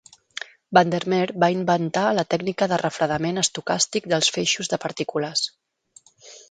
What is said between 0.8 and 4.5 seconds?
der Meer va inventar la tècnica de refredament estocàstic dels